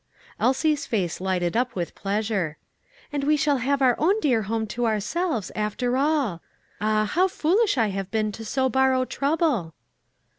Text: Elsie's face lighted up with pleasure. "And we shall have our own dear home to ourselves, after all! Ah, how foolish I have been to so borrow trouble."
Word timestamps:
Elsie's 0.39 0.87
face 0.87 1.21
lighted 1.21 1.55
up 1.55 1.75
with 1.75 1.93
pleasure. 1.93 2.57
"And 3.13 3.23
we 3.23 3.37
shall 3.37 3.57
have 3.57 3.83
our 3.83 3.93
own 3.99 4.19
dear 4.19 4.41
home 4.41 4.65
to 4.73 4.87
ourselves, 4.87 5.51
after 5.55 5.95
all! 5.95 6.41
Ah, 6.81 7.05
how 7.05 7.27
foolish 7.27 7.77
I 7.77 7.89
have 7.89 8.09
been 8.09 8.31
to 8.31 8.43
so 8.43 8.67
borrow 8.67 9.05
trouble." 9.05 9.75